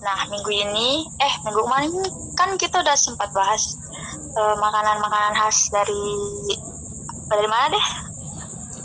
[0.00, 1.92] Nah, minggu ini, eh minggu kemarin
[2.32, 3.76] kan kita udah sempat bahas
[4.32, 6.04] eh, makanan-makanan khas dari
[7.28, 7.86] dari mana deh?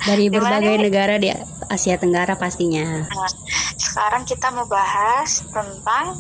[0.06, 1.34] Dari berbagai negara di
[1.72, 3.08] Asia Tenggara pastinya.
[3.10, 3.32] Nah,
[3.80, 6.20] sekarang kita mau bahas tentang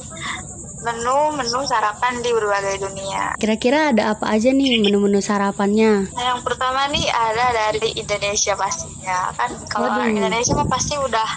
[0.86, 3.34] menu-menu sarapan di berbagai dunia.
[3.42, 6.06] Kira-kira ada apa aja nih menu-menu sarapannya?
[6.14, 9.34] Nah, yang pertama nih ada dari Indonesia pastinya.
[9.34, 10.14] Kan kalau Waduh.
[10.14, 11.30] Indonesia mah pasti udah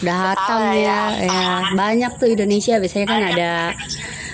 [0.00, 1.00] Udah hatam ya, ya.
[1.28, 1.50] ya.
[1.76, 3.52] Banyak tuh Indonesia biasanya kan ada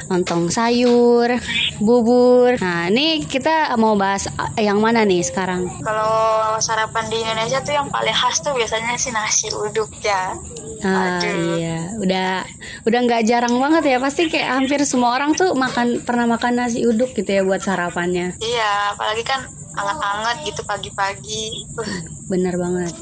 [0.06, 1.34] lontong sayur,
[1.82, 2.54] bubur.
[2.62, 5.66] Nah, ini kita mau bahas ah, yang mana nih sekarang?
[5.82, 10.38] kalau sarapan di Indonesia tuh yang paling khas tuh biasanya sih nasi uduk ya.
[10.86, 11.58] Ah, Aduh.
[11.58, 12.30] iya, udah
[12.86, 13.98] udah nggak jarang banget ya.
[13.98, 18.38] Pasti kayak hampir semua orang tuh makan pernah makan nasi uduk gitu ya buat sarapannya.
[18.38, 19.42] Iya, apalagi kan
[19.76, 21.66] anget-anget gitu pagi-pagi.
[22.30, 22.94] Bener banget.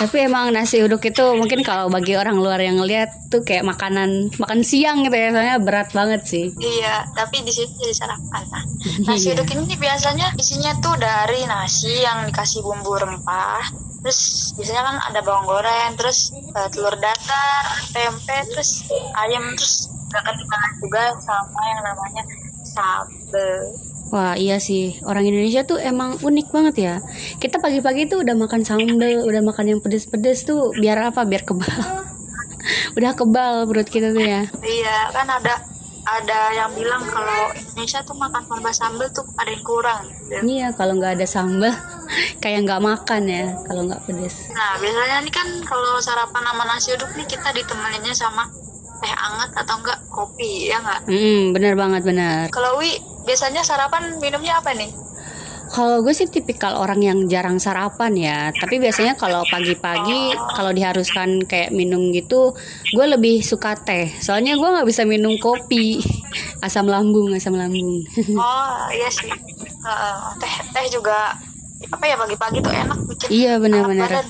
[0.00, 4.32] Tapi emang nasi uduk itu mungkin kalau bagi orang luar yang ngeliat tuh kayak makanan
[4.40, 6.44] makan siang gitu ya, soalnya berat banget sih.
[6.56, 8.42] iya, tapi di situ jadi sarapan.
[9.04, 9.36] Nah, nasi Iya.
[9.36, 13.60] uduk ini biasanya isinya tuh dari nasi yang dikasih bumbu rempah.
[14.00, 14.20] Terus
[14.56, 18.88] biasanya kan ada bawang goreng, terus eh, telur dadar, tempe, terus
[19.20, 22.22] ayam, terus gak ketinggalan juga sama yang namanya
[22.64, 23.68] sambel.
[24.10, 26.94] Wah iya sih orang Indonesia tuh emang unik banget ya.
[27.38, 31.22] Kita pagi-pagi tuh udah makan sambal, udah makan yang pedes-pedes tuh biar apa?
[31.22, 31.70] Biar kebal.
[32.98, 34.42] udah kebal perut kita tuh ya.
[34.66, 35.54] Iya, kan ada
[36.00, 40.02] ada yang bilang kalau Indonesia tuh makan tambah sambel tuh ada yang kurang.
[40.26, 40.42] gitu.
[40.42, 41.70] Iya kalau nggak ada sambal
[42.42, 44.50] kayak nggak makan ya kalau nggak pedes.
[44.50, 48.48] Nah, biasanya nih kan kalau sarapan sama nasi uduk nih kita ditemeninnya sama
[49.00, 51.00] teh anget atau enggak kopi, ya enggak?
[51.08, 52.52] Hmm bener banget bener.
[52.52, 53.00] Kalau Wi,
[53.30, 54.90] biasanya sarapan minumnya apa nih?
[55.70, 58.38] Kalau gue sih tipikal orang yang jarang sarapan ya.
[58.50, 62.58] Tapi biasanya kalau pagi-pagi kalau diharuskan kayak minum gitu,
[62.90, 64.10] gue lebih suka teh.
[64.18, 66.02] Soalnya gue nggak bisa minum kopi.
[66.66, 68.02] Asam lambung, asam lambung.
[68.34, 69.30] Oh, iya sih.
[69.80, 71.38] Heeh, teh teh juga
[71.86, 74.26] apa ya pagi-pagi tuh enak bikin Iya, benar-benar.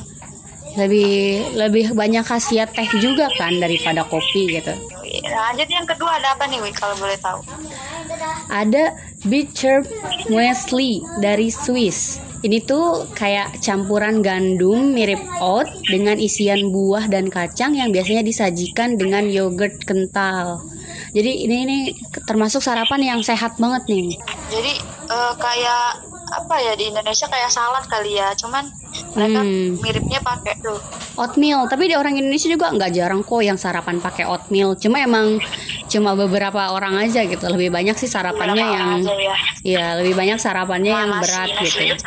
[0.71, 1.10] lebih
[1.59, 4.71] lebih banyak khasiat teh juga kan daripada kopi gitu.
[5.27, 7.43] Nah, lanjut yang kedua ada apa nih Wi kalau boleh tahu?
[8.48, 9.84] Ada Beecher
[10.28, 12.20] Muesli dari Swiss.
[12.41, 18.97] Ini tuh kayak campuran gandum mirip oat dengan isian buah dan kacang yang biasanya disajikan
[18.97, 20.64] dengan yogurt kental.
[21.12, 21.78] Jadi ini ini
[22.25, 24.16] termasuk sarapan yang sehat banget nih.
[24.48, 24.72] Jadi
[25.12, 28.70] eh, kayak apa ya di Indonesia kayak salad kali ya, cuman
[29.19, 29.76] mereka Hmm.
[29.82, 30.80] miripnya pakai tuh.
[31.20, 34.72] Oatmeal, tapi di orang Indonesia juga nggak jarang kok yang sarapan pakai oatmeal.
[34.75, 35.36] Cuma emang
[35.86, 37.44] cuma beberapa orang aja gitu.
[37.44, 39.36] Lebih banyak sih sarapannya Beberapa yang aja ya.
[39.60, 41.80] Iya, lebih banyak sarapannya yang Nasi, berat nasi gitu.
[41.84, 41.98] uduk.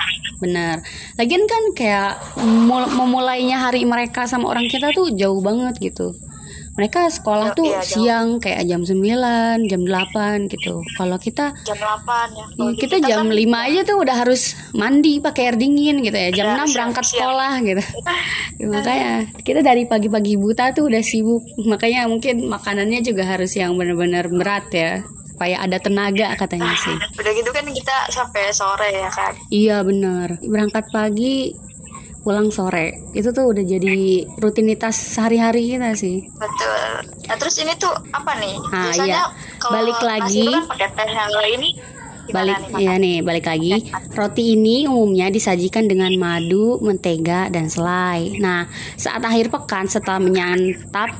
[0.41, 0.75] Bener.
[1.15, 6.17] Lagian kan kayak mul- memulainya hari mereka sama orang kita tuh jauh banget gitu.
[6.73, 7.85] Mereka sekolah Iya, tuh iya, jauh.
[7.85, 8.97] siang kayak jam 9,
[9.63, 10.81] jam 8 gitu.
[10.97, 12.45] Kalau kita Jam 8 ya.
[12.49, 14.41] Kalau di kita jam kan 5 aja tuh udah harus
[14.73, 16.29] mandi pakai air dingin gitu ya.
[16.33, 17.21] Jam Iya, 6 berangkat siap-siap.
[17.21, 17.83] sekolah gitu.
[18.57, 21.45] Ya, makanya kita dari pagi-pagi buta tuh udah sibuk.
[21.59, 25.05] Makanya mungkin makanannya juga harus yang benar-benar berat ya.
[25.29, 26.93] Supaya ada tenaga katanya sih.
[27.13, 29.33] Udah gitu kan kita sampai sore ya kan.
[29.49, 30.37] Iya benar.
[30.39, 31.57] Berangkat pagi,
[32.23, 33.03] pulang sore.
[33.11, 36.23] Itu tuh udah jadi rutinitas sehari-hari kita sih.
[36.33, 36.81] Betul.
[37.27, 38.55] Nah, terus ini tuh apa nih?
[38.71, 39.23] Ah, Biasanya iya.
[39.59, 40.47] kalau Balik lagi.
[40.47, 41.07] kan pakai teh
[41.59, 41.69] ini
[42.31, 42.87] Balik nih?
[42.87, 43.91] ya nih, balik lagi.
[44.15, 48.39] Roti ini umumnya disajikan dengan madu, mentega, dan selai.
[48.39, 51.11] Nah, saat akhir pekan setelah menyantap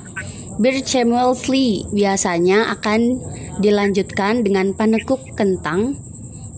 [0.54, 3.18] Birchemuesli biasanya akan
[3.58, 5.98] dilanjutkan dengan panekuk kentang,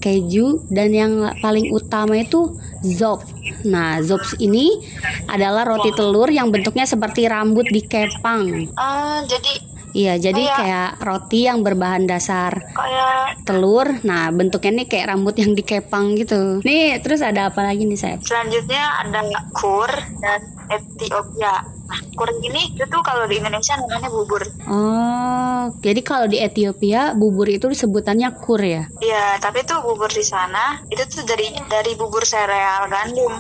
[0.04, 2.54] keju, dan yang paling utama itu
[2.84, 3.24] zop.
[3.66, 4.78] Nah, zops ini
[5.26, 8.70] adalah roti telur yang bentuknya seperti rambut dikepang.
[8.76, 13.88] Ah, jadi Iya, jadi Kayak- kayak roti yang berbahan dasar kayak telur.
[14.04, 16.60] Nah, bentuknya nih kayak rambut yang dikepang gitu.
[16.68, 18.20] Nih, terus ada apa lagi nih, Sep?
[18.20, 19.24] selanjutnya ada
[19.56, 19.88] kur
[20.20, 21.64] dan Ethiopia.
[21.86, 24.42] Nah, kur ini itu kalau di Indonesia namanya bubur.
[24.66, 28.90] Oh, jadi kalau di Ethiopia bubur itu sebutannya kur ya?
[28.98, 33.34] Iya, tapi tuh bubur di sana itu tuh dari dari bubur sereal gandum.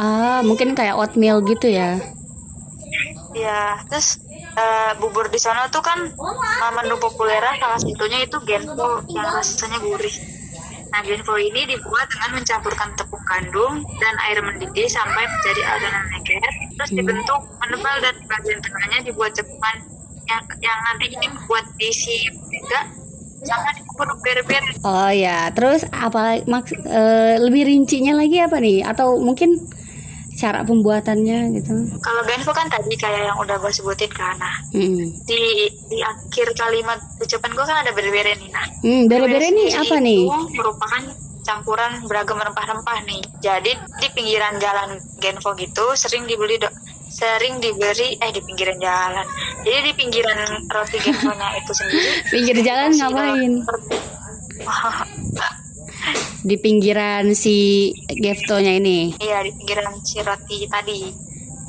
[0.00, 2.00] Ah, mungkin kayak oatmeal gitu ya?
[3.36, 4.16] Iya, terus
[4.56, 6.08] eh, bubur di sana tuh kan
[6.80, 10.14] menu populer salah satunya itu genpo yang rasanya gurih.
[10.94, 16.54] Nah, genpo ini dibuat dengan mencampurkan tepung gandum dan air mendidih sampai menjadi adonan lengket,
[16.78, 16.98] terus Hmm.
[17.02, 19.76] dibentuk menebal dan di bagian tengahnya dibuat cepukan
[20.24, 22.80] yang yang nanti ini buat diisi juga
[23.42, 24.64] sama dikubur ber-ber.
[24.86, 28.86] Oh ya, terus apa maks eh, lebih rincinya lagi apa nih?
[28.86, 29.66] Atau mungkin
[30.34, 31.74] cara pembuatannya gitu.
[32.02, 34.34] Kalau Genfo kan tadi kayak yang udah gue sebutin kan.
[34.34, 35.14] Nah, Mm.
[35.26, 35.42] di
[35.86, 38.43] di akhir kalimat ucapan gue kan ada bere-bere nih.
[38.84, 40.20] Hmm, nih sendiri apa nih?
[40.28, 41.02] Itu merupakan
[41.44, 43.22] campuran beragam rempah-rempah nih.
[43.40, 46.68] Jadi di pinggiran jalan Genfo gitu sering dibeli do
[47.08, 49.24] sering diberi eh di pinggiran jalan.
[49.64, 52.08] Jadi di pinggiran roti Genfonya itu sendiri.
[52.32, 53.52] Pinggir jalan ngapain?
[56.44, 59.16] Di pinggiran si Geftonya ini.
[59.16, 61.00] Iya di pinggiran si roti tadi.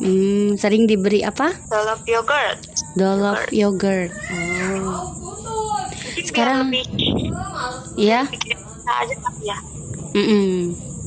[0.03, 1.55] Hmm, sering diberi apa?
[1.71, 2.59] Dolop yogurt.
[2.99, 4.11] Dolop yogurt.
[4.11, 5.24] Oh.
[6.35, 6.67] Sekarang-
[7.95, 8.27] Iya.
[8.27, 9.57] kali ya.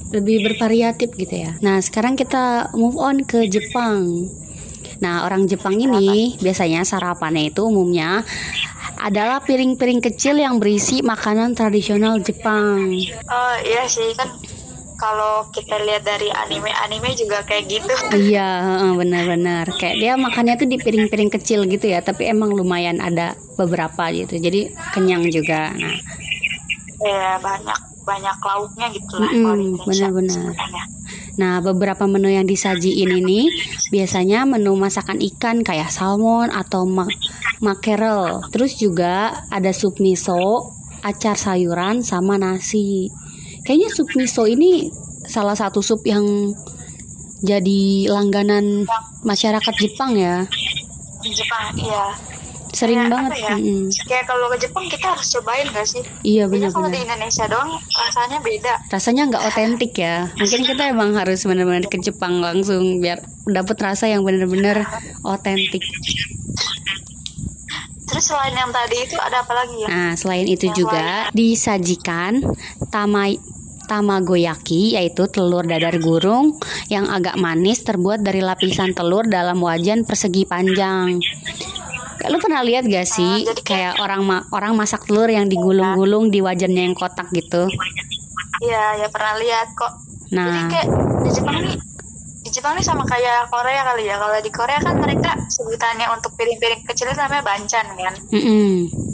[0.08, 1.52] Lebih bervariatif gitu ya.
[1.60, 4.24] Nah, sekarang kita move on ke Jepang.
[4.98, 8.24] Nah, orang Jepang ini biasanya sarapannya itu umumnya
[8.98, 12.90] adalah piring-piring kecil yang berisi makanan tradisional Jepang.
[13.28, 14.26] Oh iya sih kan
[14.98, 17.94] kalau kita lihat dari anime-anime juga kayak gitu.
[18.10, 19.70] Iya, heeh, benar-benar.
[19.78, 24.36] Kayak dia makannya tuh di piring-piring kecil gitu ya, tapi emang lumayan ada beberapa gitu.
[24.36, 25.70] Jadi kenyang juga.
[25.72, 25.94] Nah,
[26.98, 30.34] Ya banyak banyak lauknya gitu lah di Indonesia benar-benar.
[30.34, 30.82] sebenarnya.
[31.38, 33.46] Nah, beberapa menu yang disajiin ini
[33.94, 37.06] biasanya menu masakan ikan kayak salmon atau ma-
[37.62, 38.42] mackerel.
[38.50, 40.74] Terus juga ada sup miso,
[41.06, 43.14] acar sayuran sama nasi.
[43.68, 44.88] Kayaknya sup miso ini
[45.28, 46.24] salah satu sup yang
[47.44, 48.88] jadi langganan
[49.28, 50.48] masyarakat Jepang ya.
[51.20, 52.16] Di Jepang iya.
[52.72, 53.32] Sering Kayak banget.
[53.44, 53.52] ya?
[53.60, 53.92] Mm-mm.
[54.08, 56.00] Kayak kalau ke Jepang kita harus cobain gak sih?
[56.24, 57.00] Iya Kayaknya kalau di.
[57.04, 58.74] Indonesia doang rasanya beda.
[58.88, 60.16] Rasanya nggak otentik ya.
[60.32, 63.20] Mungkin kita emang harus benar-benar ke Jepang langsung biar
[63.52, 64.88] dapet rasa yang benar-benar
[65.28, 65.84] otentik.
[68.08, 69.88] Terus selain yang tadi itu ada apa lagi ya?
[69.92, 72.40] Nah, selain itu Yang juga disajikan
[72.88, 73.36] tamai
[73.88, 76.60] tamagoyaki yaitu telur dadar gurung
[76.92, 81.16] yang agak manis terbuat dari lapisan telur dalam wajan persegi panjang.
[82.28, 86.28] Lu pernah lihat gak sih Ah, jadi kayak orang ma- orang masak telur yang digulung-gulung
[86.28, 87.70] di wajannya yang kotak gitu?
[88.58, 89.92] Iya, ya pernah lihat kok.
[90.28, 90.86] Jadi Nah, kayak
[91.24, 91.76] di Jepang nih
[92.38, 94.18] di Jepang nih sama kayak Korea kali ya.
[94.18, 98.14] Kalau di Korea kan mereka sebutannya untuk piring-piring kecil itu namanya bancan kan.
[98.34, 99.07] mm-mm.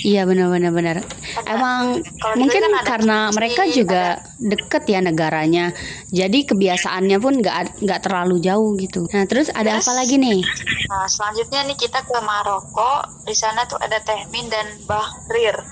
[0.00, 0.96] Iya benar-benar benar.
[1.00, 1.98] Ada- Emang
[2.34, 4.04] mungkin kan ada karena mereka juga
[4.36, 5.74] deket ya negaranya,
[6.08, 9.06] jadi kebiasaannya pun nggak nggak terlalu jauh gitu.
[9.10, 10.40] Nah terus ada Terus- apa lagi nih?
[10.88, 12.92] Nah, selanjutnya nih kita ke Maroko.
[13.22, 15.56] Di sana tuh ada tehmin dan bahrir.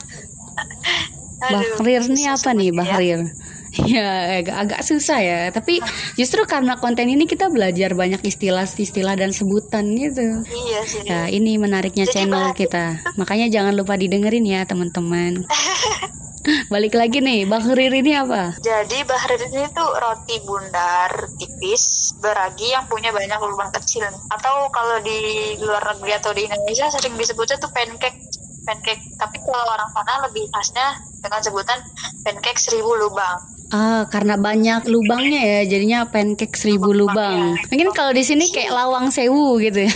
[1.36, 2.96] Aduh, Bahrir nih apa nih sebutnya.
[2.96, 3.20] Bahrir?
[3.20, 3.45] Ya
[4.42, 5.40] agak, agak susah ya.
[5.52, 5.80] Tapi
[6.16, 10.42] justru karena konten ini kita belajar banyak istilah-istilah dan sebutan gitu.
[10.46, 11.02] Iya sih.
[11.04, 13.00] Ya ini menariknya Jadi channel kita.
[13.20, 15.44] Makanya jangan lupa didengerin ya teman-teman.
[16.70, 18.54] Balik lagi nih, Bahrir ini apa?
[18.62, 21.10] Jadi bahrir ini tuh roti bundar
[21.42, 24.06] tipis beragi yang punya banyak lubang kecil.
[24.30, 28.22] Atau kalau di luar negeri atau di Indonesia sering disebutnya tuh pancake
[28.62, 29.02] pancake.
[29.18, 31.78] Tapi kalau orang sana lebih khasnya dengan sebutan
[32.22, 33.55] pancake seribu lubang.
[33.74, 37.58] Ah, karena banyak lubangnya ya, jadinya pancake seribu lubang.
[37.66, 39.92] Mungkin kalau di sini kayak lawang sewu gitu ya.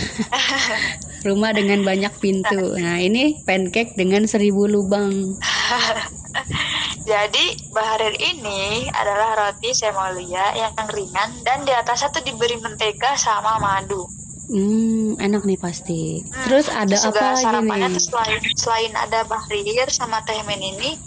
[1.27, 2.75] Rumah dengan banyak pintu.
[2.75, 5.37] Nah, ini pancake dengan seribu lubang.
[7.11, 13.57] Jadi bahrir ini adalah roti semolia yang ringan dan di atasnya tuh diberi mentega sama
[13.57, 14.05] madu.
[14.51, 16.19] Hmm, enak nih pasti.
[16.45, 17.97] Terus ada Terus apa lagi sarapannya nih?
[17.97, 20.99] tuh selain selain ada bahrir sama tehmin ini,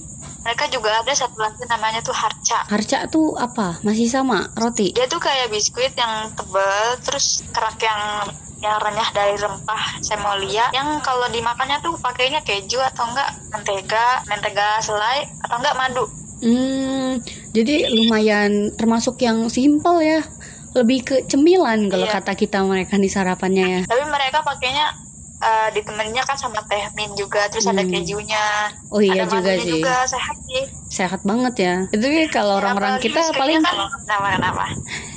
[0.45, 2.69] mereka juga ada satu lagi namanya tuh harca.
[2.69, 3.81] Harca tuh apa?
[3.81, 4.93] Masih sama roti?
[4.93, 8.29] Dia tuh kayak biskuit yang tebal, terus kerak yang
[8.61, 14.81] yang renyah dari rempah semolia yang kalau dimakannya tuh pakainya keju atau enggak mentega, mentega
[14.81, 16.05] selai atau enggak madu.
[16.41, 17.21] Hmm,
[17.53, 20.21] jadi lumayan termasuk yang simple ya.
[20.75, 22.19] Lebih ke cemilan kalau Iya.
[22.19, 23.81] kata kita mereka di sarapannya ya.
[23.87, 24.91] Tapi mereka pakainya
[25.45, 27.93] eh, ditemeninnya kan sama teh min juga, terus ada Hmm.
[27.93, 28.45] kejunya.
[28.89, 29.77] Oh iya ada juga sih.
[29.77, 30.65] juga sehat sih.
[30.89, 31.75] Sehat banget ya.
[31.91, 34.65] Itu ya kalau orang-orang kita paling kan, kenapa kenapa?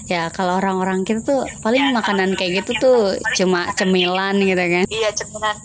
[0.05, 2.99] ya kalau orang-orang kita tuh paling makanan kayak gitu tuh
[3.33, 4.83] cuma cemilan gitu kan.
[4.87, 5.55] Iya cemilan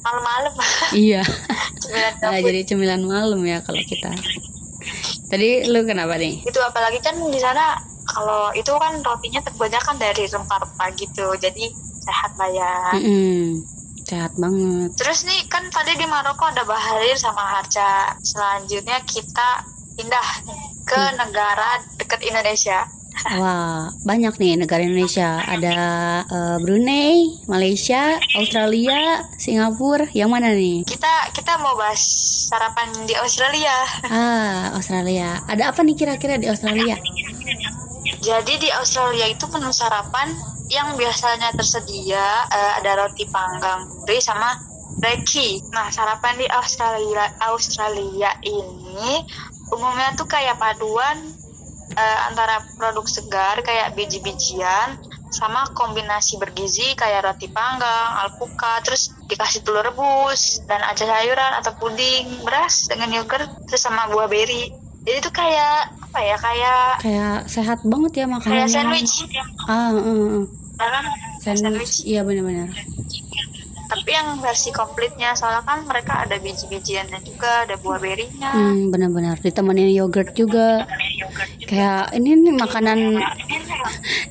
[0.00, 0.52] malam-malam.
[0.96, 1.22] Iya.
[1.76, 4.10] cemilan Nah, jadi cemilan malam ya kalau kita.
[5.26, 6.40] Tadi lu kenapa nih?
[6.40, 7.74] itu apalagi kan di sana
[8.06, 11.64] kalau itu kan rotinya kebanyakan dari rempah-rempah gitu jadi
[11.98, 13.66] sehat lah ya Mm-mm.
[14.06, 14.94] Sehat banget.
[14.94, 20.28] terus nih kan tadi di Maroko ada Bahrir sama Harca selanjutnya kita pindah
[20.82, 21.18] ke Hmm.
[21.18, 22.86] negara dekat Indonesia
[23.32, 25.40] Wah, banyak nih negara Indonesia.
[25.40, 25.72] Ada
[26.22, 30.04] eh, Brunei, Malaysia, Australia, Singapura.
[30.12, 30.84] Yang mana nih?
[30.84, 31.96] kita kita mau bahas
[32.46, 33.72] sarapan di Australia
[34.04, 35.40] Ah, Australia.
[35.42, 37.00] Ada apa nih kira-kira di Australia?
[38.18, 44.50] Jadi di Australia itu menu sarapan yang biasanya tersedia eh, ada roti panggang gurih sama
[45.02, 45.62] reki.
[45.70, 49.22] Nah, sarapan di Australia Australia ini
[49.70, 51.18] umumnya tuh kayak paduan
[51.94, 54.98] eh, antara produk segar kayak biji-bijian
[55.30, 61.72] sama kombinasi bergizi kayak roti panggang, alpukat, terus dikasih telur rebus dan ada sayuran atau
[61.76, 64.85] puding beras dengan yogurt terus sama buah beri.
[65.06, 68.66] Jadi itu kayak apa ya kayak Kayak sehat banget ya kayak makanannya.
[68.66, 69.14] sandwich.
[69.70, 70.42] Ah, uh, uh.
[70.74, 71.04] Dalam
[71.38, 72.02] sandwich.
[72.02, 72.74] Iya benar-benar.
[73.86, 78.50] Tapi yang versi komplitnya soalnya kan mereka ada biji-bijiannya juga, ada buah berinya.
[78.50, 80.90] Hmm, benar-benar ditemenin yogurt juga.
[81.70, 83.22] Kayak ini nih makanan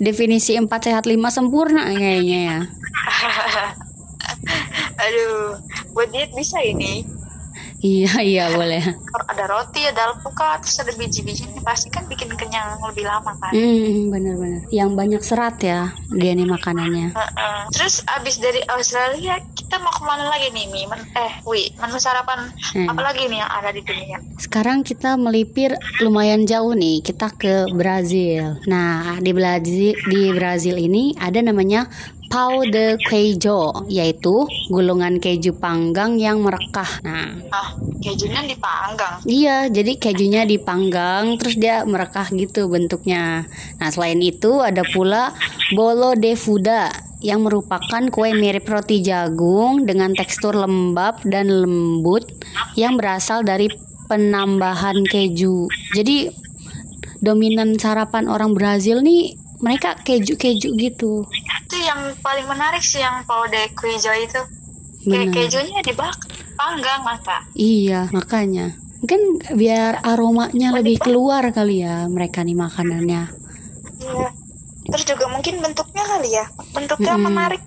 [0.04, 2.60] definisi 4 sehat 5 sempurna kayaknya ya.
[5.08, 5.56] Aduh,
[5.96, 7.08] buat diet bisa ini.
[7.86, 8.82] Iya, iya boleh.
[9.30, 13.54] Ada roti, ada alpukat, terus ada biji-bijinya, pasti kan bikin kenyang lebih lama kan.
[13.54, 14.66] Hmm, benar-benar.
[14.74, 17.14] Yang banyak serat ya dia nih makanannya.
[17.14, 17.60] Heeh.
[17.70, 20.82] Terus abis dari Australia kita mau ke mana lagi nih Mi?
[20.90, 22.90] Men- eh, Wi, menu sarapan Hmm.
[22.90, 24.18] apa lagi nih yang ada di dunia?
[24.36, 28.58] Sekarang kita melipir lumayan jauh nih, kita ke Brazil.
[28.66, 31.86] Nah, di Brazil di Brazil ini ada namanya
[32.30, 36.88] pau de queijo, yaitu gulungan keju panggang yang merekah.
[37.06, 39.22] Nah, Ah, kejunya dipanggang.
[39.24, 43.48] Iya, jadi kejunya dipanggang terus dia merekah gitu bentuknya.
[43.80, 45.32] Nah, selain itu ada pula
[45.74, 46.92] bolo de fuda
[47.24, 52.28] yang merupakan kue mirip roti jagung dengan tekstur lembab dan lembut
[52.78, 53.72] yang berasal dari
[54.06, 55.66] penambahan keju.
[55.98, 56.30] Jadi
[57.26, 61.26] dominan sarapan orang Brazil nih mereka keju-keju gitu.
[61.76, 64.40] Itu yang paling menarik sih yang pau de queijo itu.
[65.04, 65.36] Kayak Benar.
[65.36, 67.44] kejunya dibakar, panggang maka.
[67.52, 68.80] Iya, makanya.
[69.04, 73.28] Mungkin biar aromanya lebih keluar kali ya mereka nih makanannya.
[74.00, 74.30] Iya.
[74.88, 76.48] Terus juga mungkin bentuknya kali ya.
[76.72, 77.28] Bentuknya Mm-mm.
[77.28, 77.62] menarik.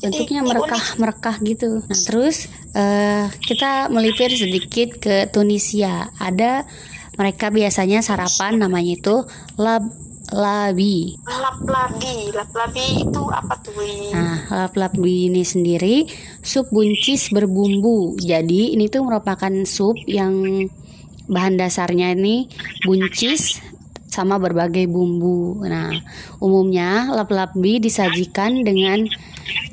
[0.00, 1.84] Bentuknya merekah merekah gitu.
[1.84, 6.08] Nah, terus eh, kita melipir sedikit ke Tunisia.
[6.16, 6.64] Ada
[7.20, 9.28] mereka biasanya sarapan namanya itu
[9.60, 9.84] lab
[10.30, 11.18] labi.
[11.26, 12.30] Lap-labi.
[12.34, 13.74] Lap-labi itu apa tuh?
[13.78, 14.14] Wi?
[14.14, 16.06] Nah, lap labi ini sendiri
[16.42, 18.18] sup buncis berbumbu.
[18.18, 20.66] Jadi ini tuh merupakan sup yang
[21.30, 22.50] bahan dasarnya ini
[22.82, 23.62] buncis
[24.10, 25.62] sama berbagai bumbu.
[25.62, 25.94] Nah,
[26.42, 29.06] umumnya lap-labi disajikan dengan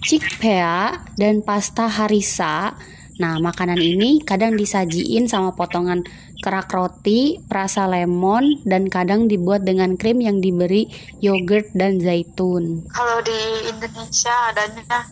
[0.06, 2.78] chickpea dan pasta harissa.
[3.18, 6.06] Nah, makanan ini kadang disajiin sama potongan
[6.42, 10.88] kerak roti, perasa lemon, dan kadang dibuat dengan krim yang diberi
[11.20, 12.86] yogurt dan zaitun.
[12.94, 13.40] Kalau di
[13.70, 15.08] Indonesia adanya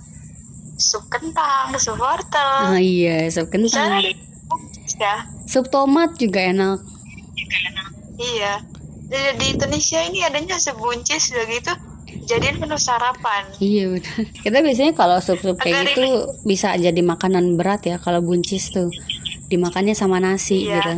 [0.77, 2.75] sup kentang, sup wortel.
[2.75, 4.03] Ah iya, sup kentang.
[4.95, 5.27] ya?
[5.49, 6.79] Sup tomat juga enak.
[8.15, 8.63] Iya.
[9.05, 11.73] Jadi di Indonesia ini adanya sup buncis begitu.
[12.25, 13.43] Jadiin menu sarapan.
[13.59, 14.17] Iya benar.
[14.39, 16.07] Kita biasanya kalau sup-sup kayak Agak gitu
[16.47, 18.89] bisa jadi makanan berat ya kalau buncis tuh
[19.47, 20.79] dimakannya sama nasi Iya.
[20.79, 20.93] gitu.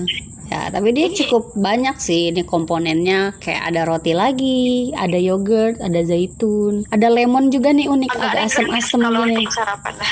[0.47, 5.99] Ya, tapi dia cukup banyak sih ini komponennya kayak ada roti lagi, ada yogurt, ada
[6.01, 9.43] zaitun, ada lemon juga nih unik agak asem-asem gini.
[9.43, 9.93] untuk sarapan.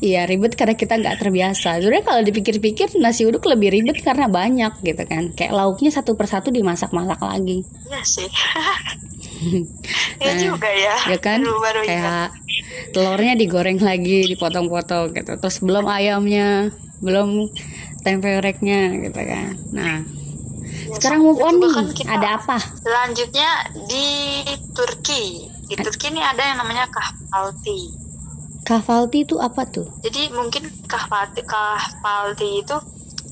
[0.00, 1.76] Iya ribet karena kita nggak terbiasa.
[1.76, 5.28] Sebenarnya kalau dipikir-pikir nasi uduk lebih ribet karena banyak gitu kan.
[5.36, 7.60] Kayak lauknya satu persatu dimasak-masak lagi.
[7.86, 8.28] Iya sih.
[10.20, 10.96] Iya Nah, juga ya.
[11.08, 12.28] ya kan Baru, baru ingat.
[12.94, 15.32] Telurnya digoreng lagi dipotong-potong gitu.
[15.40, 17.48] Terus belum ayamnya belum
[18.04, 19.52] tempe oreknya gitu kan.
[19.72, 19.96] Nah
[20.80, 21.72] Ya, sekarang move on nih.
[21.74, 21.86] kan
[22.18, 22.56] ada apa?
[22.82, 23.50] Selanjutnya
[23.90, 24.06] di
[24.72, 25.44] Turki.
[25.68, 27.94] Di Turki ini ada yang namanya kahvalti.
[28.64, 29.88] kafalti itu apa tuh?
[30.04, 32.76] Jadi mungkin kahvalti kahvalti itu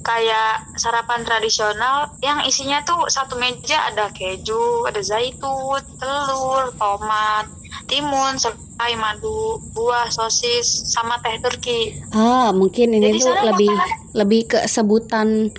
[0.03, 7.45] kayak sarapan tradisional yang isinya tuh satu meja ada keju, ada zaitun, telur, tomat,
[7.87, 8.35] timun,
[8.79, 9.35] serai, madu,
[9.75, 11.99] buah, sosis, sama teh Turki.
[12.15, 15.51] ah mungkin ini Jadi tuh lebih makanan- lebih ke sebutan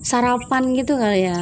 [0.00, 1.36] sarapan gitu kali ya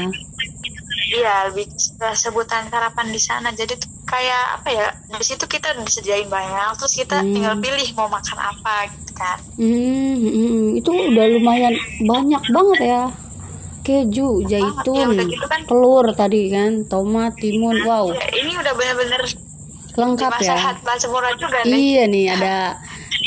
[1.13, 1.69] Iya, lebih
[2.17, 3.53] sebutan sarapan di sana.
[3.53, 4.87] Jadi tuh kayak apa ya?
[5.13, 7.31] Di situ kita disediain banyak, terus kita Hmm.
[7.31, 9.39] tinggal pilih mau makan apa gitu kan.
[9.55, 9.71] hmm,
[10.17, 10.67] hmm, hmm.
[10.75, 13.03] itu udah lumayan banyak banget ya
[13.81, 15.61] keju ya, zaitun udah gitu kan.
[15.63, 19.23] telur tadi kan tomat timun wow Ya, ini udah bener-bener
[19.93, 21.73] lengkap ya sehat sempurna juga nih.
[21.73, 22.57] Iya nih ada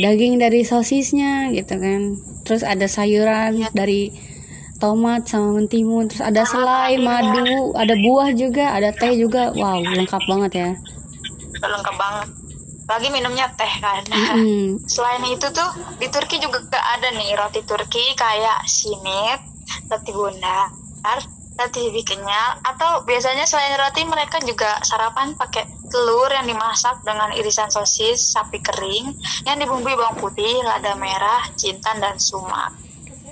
[0.02, 2.18] daging dari sosisnya gitu kan.
[2.46, 3.70] Terus ada sayuran Iya.
[3.74, 4.14] dari
[4.78, 6.10] tomat sama mentimun.
[6.12, 9.54] Terus ada selai, madu, ada buah juga, ada teh juga.
[9.56, 10.70] Wow, lengkap banget ya.
[11.62, 12.28] Lengkap banget.
[12.86, 14.04] Lagi minumnya teh kan.
[14.38, 14.78] Mm.
[14.94, 19.42] Selain itu tuh di Turki juga ada nih roti Turki kayak simit,
[19.90, 20.70] roti bundar,
[21.58, 27.34] roti lebih kenyal atau biasanya selain roti mereka juga sarapan pakai telur yang dimasak dengan
[27.38, 29.16] irisan sosis sapi kering
[29.46, 32.86] yang dibumbui bawang putih, lada merah, jintan dan sumak.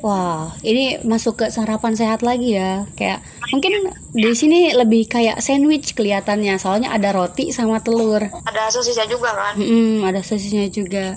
[0.04, 2.84] Wah, ini masuk ke sarapan sehat lagi ya.
[3.00, 3.24] Kayak
[3.56, 8.20] mungkin di sini lebih kayak sandwich kelihatannya, soalnya ada roti sama telur.
[8.44, 9.56] Ada sosisnya juga kan?
[9.56, 11.16] Hmm, ada sosisnya juga.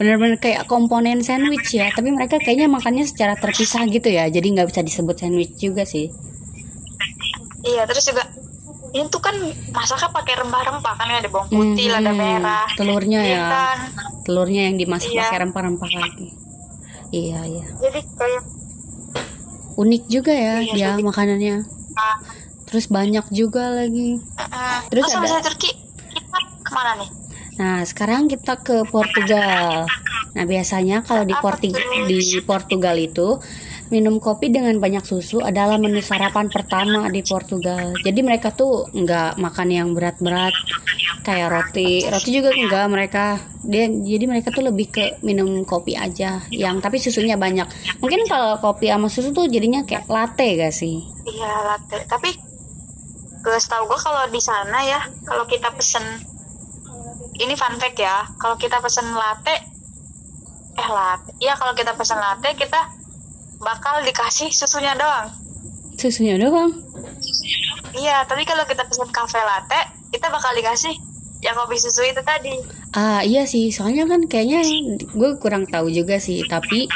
[0.00, 1.92] Bener-bener kayak komponen sandwich ya.
[1.92, 4.24] Tapi mereka kayaknya makannya secara terpisah gitu ya.
[4.32, 6.08] Jadi nggak bisa disebut sandwich juga sih.
[7.68, 8.24] Iya, terus juga
[8.92, 9.32] ini tuh kan
[9.70, 13.36] masaknya pakai rempah-rempah kan ya ada bawang putih, Hmm, lada merah, telurnya ya.
[13.40, 13.78] jintan.
[14.22, 15.22] Telurnya yang dimasak Iya.
[15.22, 16.28] pakai rempah-rempah lagi.
[17.10, 17.66] Iya, iya.
[17.78, 18.42] Jadi kayak
[19.72, 21.04] Unik juga ya Iya, dia unik.
[21.06, 21.56] makanannya.
[21.94, 22.16] ah,
[22.62, 24.20] Terus banyak juga lagi.
[24.20, 25.72] mm, Terus terus ada- Turki
[26.06, 27.08] kita ke mana nih?
[27.54, 29.84] Nah, sekarang kita ke Portugal.
[30.32, 31.72] Nah, biasanya kalau di, tuh?
[32.06, 33.36] di Portugal itu
[33.92, 37.92] minum kopi dengan banyak susu adalah menu sarapan pertama di Portugal.
[38.00, 40.56] Jadi mereka tuh nggak makan yang berat-berat
[41.20, 42.08] kayak roti.
[42.08, 43.24] Roti juga enggak mereka.
[43.62, 47.68] Dia jadi mereka tuh lebih ke minum kopi aja yang tapi susunya banyak.
[48.00, 51.04] Mungkin kalau kopi sama susu tuh jadinya kayak latte gak sih?
[51.28, 52.08] Iya latte.
[52.08, 52.32] Tapi
[53.44, 56.02] gue setahu gue kalau di sana ya, kalau kita pesen
[57.44, 59.52] ini fun fact ya, kalau kita pesen latte,
[60.78, 63.01] eh latte, iya kalau kita pesen latte kita
[63.62, 65.30] bakal dikasih susunya doang.
[65.96, 66.70] Susunya doang.
[67.94, 70.92] Iya, tapi kalau kita pesen cafe latte, kita bakal dikasih
[71.42, 72.54] yang kopi susu itu tadi.
[72.94, 74.62] Ah iya sih, soalnya kan kayaknya
[75.10, 76.86] gue kurang tahu juga sih, tapi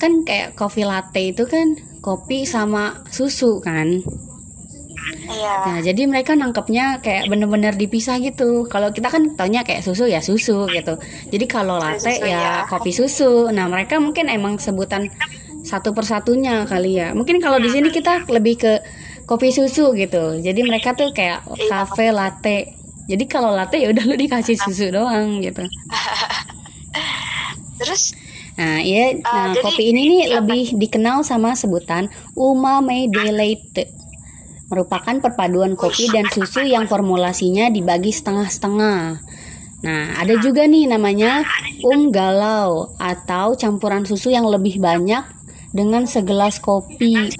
[0.00, 4.02] kan kayak coffee latte itu kan kopi sama susu kan.
[5.22, 5.54] Iya.
[5.66, 8.66] Nah, jadi mereka nangkepnya kayak bener-bener dipisah gitu.
[8.66, 10.98] Kalau kita kan taunya kayak susu ya susu gitu.
[11.30, 12.54] Jadi kalau latte Susu, ya ya.
[12.66, 13.50] kopi susu.
[13.54, 15.10] Nah, mereka mungkin emang sebutan
[15.62, 17.14] satu persatunya kali ya.
[17.14, 18.72] Mungkin kalau di sini kita lebih ke
[19.24, 20.38] kopi susu gitu.
[20.38, 22.74] Jadi mereka tuh kayak cafe latte.
[23.06, 25.62] Jadi kalau latte ya udah lu dikasih susu doang gitu.
[27.80, 28.14] Terus
[28.52, 30.44] Nah, iya, nah jadi- kopi ini nih apa?
[30.44, 33.88] lebih dikenal sama sebutan umame deleite.
[34.68, 39.24] Merupakan perpaduan kopi dan susu yang formulasinya dibagi setengah-setengah.
[39.82, 41.42] Nah, ada juga nih namanya
[41.82, 45.24] um galau atau campuran susu yang lebih banyak
[45.72, 47.32] dengan segelas kopi.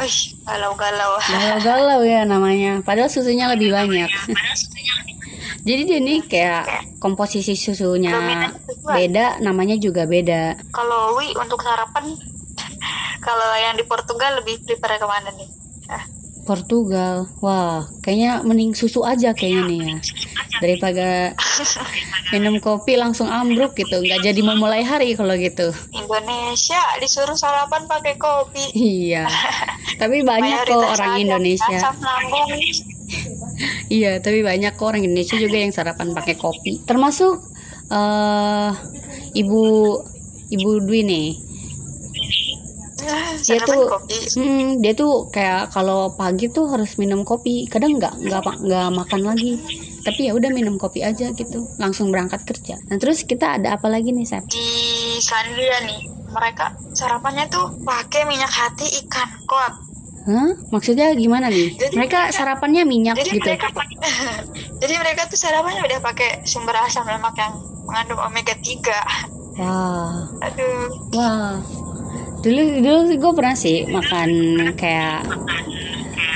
[0.49, 1.21] Galau-galau.
[1.21, 4.09] Galau-galau ya namanya, padahal susunya lebih banyak.
[5.63, 6.65] Jadi dia nih kayak
[6.99, 8.11] komposisi susunya
[8.83, 10.59] beda, namanya juga beda.
[10.75, 12.19] Kalau Wi untuk sarapan,
[13.27, 15.49] kalau yang di Portugal lebih prefer ke mana nih?
[15.87, 16.03] Ah,
[16.43, 19.97] Portugal, wah, kayaknya mending susu aja kayaknya nih ya,
[20.63, 21.09] daripada
[22.35, 25.71] minum kopi langsung ambruk gitu, nggak jadi memulai hari kalau gitu.
[25.95, 28.75] Indonesia disuruh sarapan pakai kopi.
[28.75, 29.31] Iya,
[30.03, 31.79] tapi banyak kok orang Indonesia.
[33.93, 36.81] Iya, tapi banyak kok orang Indonesia juga yang sarapan pakai kopi.
[36.89, 37.45] Termasuk
[37.93, 38.73] eh
[39.37, 39.63] ibu
[40.49, 41.29] ibu Dwi nih.
[43.43, 44.19] Dia Sarapan tuh- kopi.
[44.35, 47.67] Hmm, dia tuh kayak kalau pagi tuh harus minum kopi.
[47.67, 49.59] Kadang nggak nggak nggak makan lagi.
[50.03, 51.67] Tapi ya udah minum kopi aja gitu.
[51.77, 52.75] Langsung berangkat kerja.
[52.87, 54.47] Nah terus kita ada apa lagi nih, Sep?
[54.47, 54.67] Di
[55.19, 59.73] Selandia nih, mereka sarapannya tuh pakai minyak hati ikan kod.
[60.23, 60.55] Hah?
[60.71, 61.75] Maksudnya gimana nih?
[61.77, 63.47] Jadi Mereka sarapannya minyak Jadi gitu.
[63.49, 63.67] mereka
[64.83, 69.59] jadi mereka tuh sarapannya udah pakai sumber asam lemak yang mengandung omega 3.
[69.59, 71.59] Wah, Aduh, wah.
[72.43, 74.31] Dulu dulu sih gue pernah sih makan
[74.75, 75.23] kayak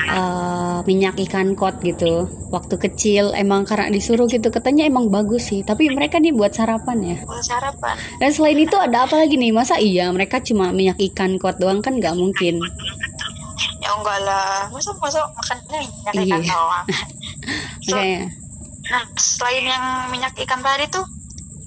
[0.07, 2.31] eh, minyak ikan kot gitu.
[2.49, 5.66] Waktu kecil emang karena disuruh gitu katanya emang bagus sih.
[5.66, 7.19] Tapi mereka nih buat sarapan ya.
[7.27, 7.95] buat sarapan.
[8.23, 9.51] Dan selain itu ada apa lagi nih?
[9.51, 12.62] Masa iya mereka cuma minyak ikan kot doang kan nggak mungkin.
[13.83, 16.23] Ya enggak lah, masa masa makannya minyak Iya.
[16.27, 16.87] ikan doang.
[17.87, 18.27] So, Makanya.
[18.87, 21.07] Nah, selain yang minyak ikan tadi tuh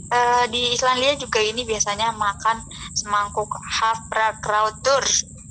[0.09, 2.65] eh, di Islandia juga ini biasanya makan
[2.97, 5.05] semangkuk havregrautur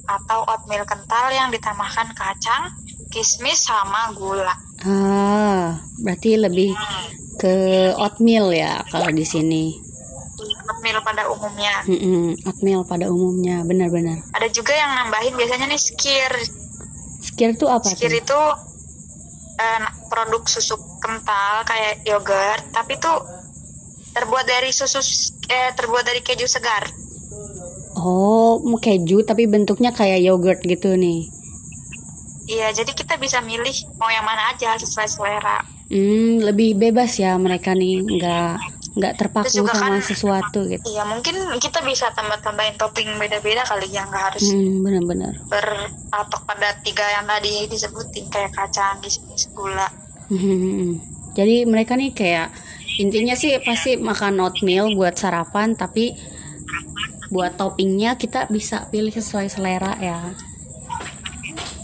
[0.09, 2.73] atau oatmeal kental yang ditambahkan kacang,
[3.13, 4.57] kismis sama gula.
[4.83, 6.73] Ah, berarti lebih
[7.37, 7.55] ke
[7.95, 9.77] oatmeal ya kalau di sini.
[10.69, 11.85] Oatmeal pada umumnya.
[11.85, 14.25] Mm-mm, oatmeal pada umumnya, benar-benar.
[14.33, 16.33] Ada juga yang nambahin biasanya nih skir.
[17.19, 18.41] Skir itu apa Skir itu
[19.61, 23.38] eh, produk susu kental kayak yogurt, tapi tuh
[24.19, 24.99] terbuat dari susu
[25.47, 26.91] eh, terbuat dari keju segar.
[27.95, 31.31] Oh, mau keju tapi bentuknya kayak yogurt gitu nih.
[32.49, 35.59] Iya, jadi kita bisa milih mau yang mana aja sesuai selera.
[35.89, 38.53] Hmm, lebih bebas ya mereka nih, nggak
[38.99, 43.87] nggak terpaku juga sama kan- sesuatu gitu Iya mungkin kita bisa tambah-tambahin topping beda-beda kali
[43.95, 49.87] yang nggak harus hmm, benar-benar berpatok pada tiga yang tadi disebutin kayak kacang, kismis, gula.
[50.29, 50.99] Hmm,
[51.39, 52.51] Jadi mereka nih kayak
[52.99, 56.19] intinya sih pasti makan oatmeal buat sarapan tapi
[57.31, 60.35] buat toppingnya kita bisa pilih sesuai selera ya.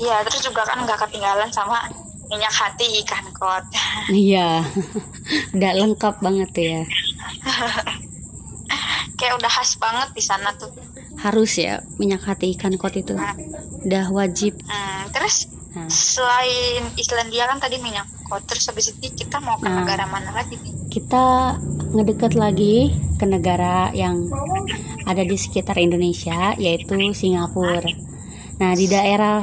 [0.00, 1.86] Iya terus juga kan nggak ketinggalan sama
[2.28, 3.64] minyak hati ikan kot.
[4.10, 4.64] Iya,
[5.56, 6.80] udah lengkap banget ya.
[9.18, 10.72] kayak udah khas banget di sana tuh.
[11.20, 13.14] Harus ya minyak hati ikan kot itu
[13.86, 14.58] udah wajib.
[14.66, 19.66] Hmm, terus Nah, selain Islandia kan tadi minyak kot, terus habis itu kita mau ke
[19.66, 19.82] Nah.
[19.82, 20.72] negara mana lagi nih?
[20.86, 21.58] kita
[21.90, 22.86] ngedeket lagi
[23.18, 24.30] ke negara yang
[25.04, 27.82] ada di sekitar Indonesia yaitu Singapura.
[28.56, 29.42] Nah, di daerah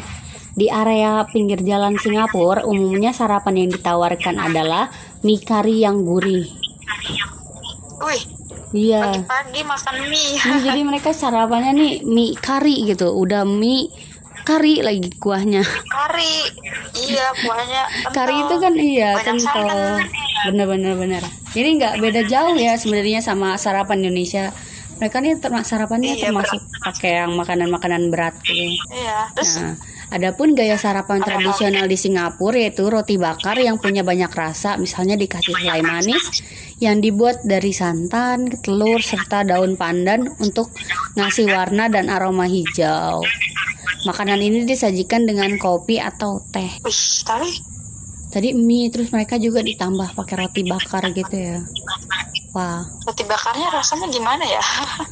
[0.52, 4.88] di area pinggir jalan Singapura umumnya sarapan yang ditawarkan adalah
[5.22, 6.48] mie kari yang gurih.
[8.02, 8.24] Wih,
[8.72, 9.04] Iya.
[9.12, 10.40] pagi-pagi makan mie.
[10.40, 13.12] Ini jadi mereka sarapannya nih mie kari gitu.
[13.12, 13.92] Udah mie
[14.44, 15.64] kari lagi kuahnya.
[15.64, 16.34] Kari,
[17.02, 18.14] iya kuahnya kental.
[18.14, 19.68] Kari itu kan iya Banyak kental.
[19.68, 20.00] santan.
[20.44, 21.24] Bener-bener bener.
[21.52, 24.50] Jadi nggak beda jauh ya sebenarnya sama sarapan Indonesia.
[24.98, 28.70] Mereka nih terma- sarapannya Iya, termasuk pakai yang makanan-makanan berat gitu.
[28.92, 29.74] Iya, terus Nah,
[30.12, 35.58] adapun gaya sarapan tradisional di Singapura yaitu roti bakar yang punya banyak rasa, misalnya dikasih
[35.58, 36.22] selai manis
[36.78, 40.70] yang dibuat dari santan, telur serta daun pandan untuk
[41.14, 43.26] ngasih warna dan aroma hijau.
[44.02, 46.82] Makanan ini disajikan dengan kopi atau teh.
[46.82, 47.50] wih, tapi
[48.32, 51.60] Tadi mie terus mereka juga ditambah pakai roti bakar gitu ya.
[52.56, 54.64] Wah, roti bakarnya rasanya gimana ya?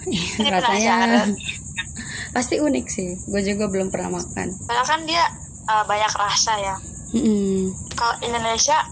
[0.55, 1.27] Rasanya
[2.35, 3.19] pasti unik sih.
[3.27, 4.55] Gue juga belum pernah makan.
[4.63, 5.23] Padahal kan dia
[5.67, 6.75] uh, banyak rasa ya.
[7.11, 7.75] Mm-mm.
[7.91, 8.87] Kalau Indonesia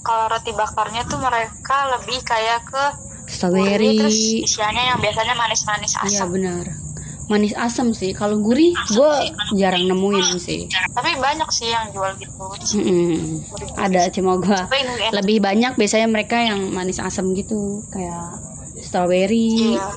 [0.00, 2.84] kalau roti bakarnya tuh mereka lebih kayak ke
[3.28, 4.00] Strawberry.
[4.00, 4.16] terus
[4.48, 6.32] isiannya yang biasanya manis-manis Iya asam.
[6.32, 6.85] benar.
[7.26, 8.14] Manis asam sih.
[8.14, 9.12] Kalau gurih, gue
[9.58, 10.70] jarang nemuin sih.
[10.94, 12.44] Tapi banyak sih yang jual gitu.
[12.78, 13.42] Mm-mm.
[13.74, 15.10] Ada cuma gue enak.
[15.10, 18.30] lebih banyak biasanya mereka yang manis asam gitu, kayak
[18.78, 19.90] strawberry, Iya.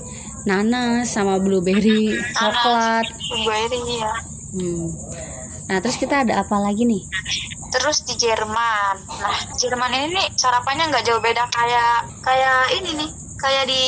[0.50, 3.06] nanas sama blueberry, coklat.
[3.30, 4.14] Blueberry ya.
[4.50, 4.90] Hmm.
[5.70, 7.06] Nah terus kita ada apa lagi nih?
[7.70, 8.96] Terus di Jerman.
[9.06, 13.84] Nah, Jerman ini nih sarapannya nggak jauh beda kayak kayak ini nih, kayak di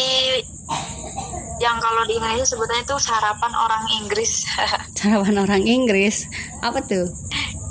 [1.62, 4.50] yang kalau di Indonesia sebutnya itu sarapan orang Inggris.
[4.98, 6.26] Sarapan orang Inggris
[6.60, 7.06] apa tuh?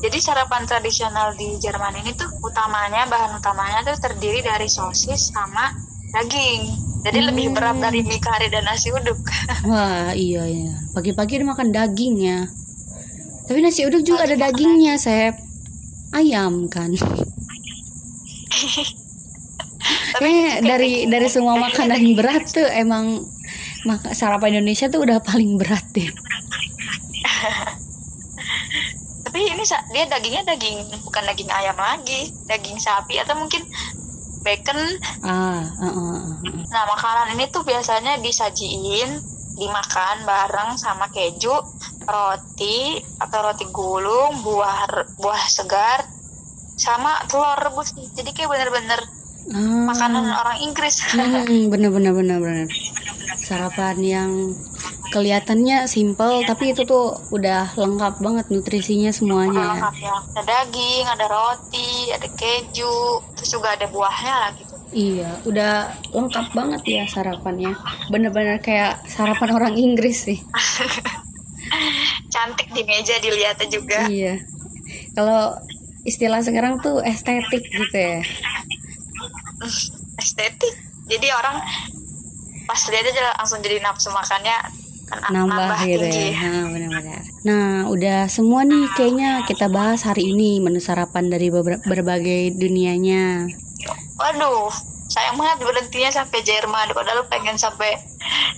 [0.00, 5.74] Jadi sarapan tradisional di Jerman ini tuh utamanya bahan utamanya tuh terdiri dari sosis sama
[6.14, 6.70] daging.
[7.00, 7.57] Jadi lebih Hmm.
[7.57, 9.18] berat dari mie kari dan nasi uduk.
[9.70, 10.72] Wah iya ya.
[10.92, 12.38] Pagi-pagi udah makan daging ya.
[13.44, 15.35] Tapi nasi uduk juga ada dagingnya, Sep.
[16.12, 16.94] Ayam kan.
[20.20, 23.24] Eh dari dari semua makanan berat tuh emang
[23.84, 26.08] maka sarapan Indonesia tuh udah paling berat deh.
[29.24, 29.62] Tapi ini
[29.94, 33.62] dia dagingnya daging bukan daging ayam lagi, daging sapi atau mungkin
[34.42, 34.78] bacon.
[35.22, 36.24] Ah, uh, uh, uh, uh.
[36.66, 39.20] Nah, makanan ini tuh biasanya disajiin
[39.60, 41.52] dimakan bareng sama keju,
[42.08, 44.88] roti atau roti gulung, buah
[45.20, 46.08] buah segar
[46.80, 48.08] sama telur rebus nih.
[48.16, 49.00] Jadi kayak bener-bener
[49.50, 49.86] Ah.
[49.90, 51.02] makanan orang Inggris.
[51.10, 52.68] Hmm, bener bener bener bener.
[53.40, 54.30] Sarapan yang
[55.10, 59.70] kelihatannya simple tapi itu tuh udah lengkap banget nutrisinya semuanya ya.
[59.74, 60.16] lengkap ya.
[60.38, 62.98] Ada daging, ada roti, ada keju,
[63.34, 64.74] terus juga ada buahnya lah gitu.
[64.90, 65.74] Iya, udah
[66.14, 67.74] lengkap banget ya sarapannya.
[68.10, 70.38] Bener-bener kayak sarapan orang Inggris sih.
[72.34, 74.06] Cantik di meja dilihatnya juga.
[74.06, 74.42] Iya.
[75.14, 75.58] Kalau
[76.02, 78.22] istilah sekarang tuh estetik gitu ya.
[80.16, 80.75] Estetik.
[81.11, 81.59] Jadi orang
[82.64, 84.55] pas lihat aja langsung jadi nafsu makannya
[85.11, 86.38] kan Nambah gitu tinggi.
[86.38, 86.46] ya.
[86.46, 87.20] Nah, benar-benar.
[87.42, 91.51] Nah, udah semua nih kayaknya kita bahas hari ini menu sarapan dari
[91.83, 93.51] berbagai dunianya.
[94.14, 94.70] Waduh,
[95.11, 97.99] sayang banget berhentinya sampai Jerman padahal pengen sampai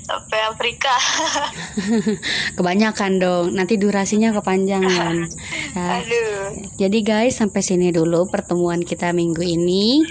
[0.05, 0.93] sampai Afrika.
[2.61, 3.45] Kebanyakan dong.
[3.57, 5.17] Nanti durasinya kepanjangan.
[5.73, 6.69] Nah, Aduh.
[6.77, 10.05] Jadi guys, sampai sini dulu pertemuan kita minggu ini.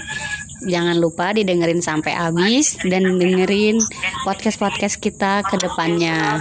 [0.61, 3.81] Jangan lupa didengerin sampai habis dan dengerin
[4.23, 6.37] podcast-podcast kita ke depannya.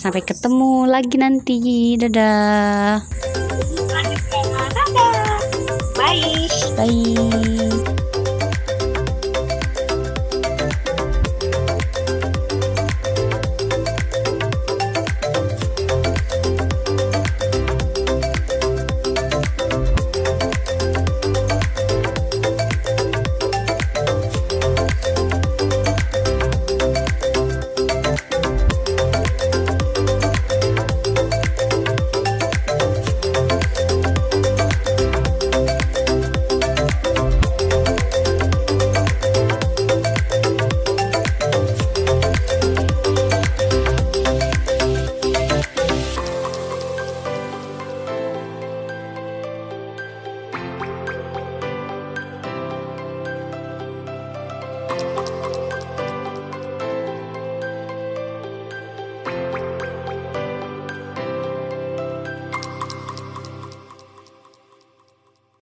[0.00, 1.58] Sampai ketemu lagi nanti.
[2.00, 3.04] Dadah.
[4.72, 5.40] Dadah.
[5.94, 6.48] Bye.
[6.80, 7.69] Bye.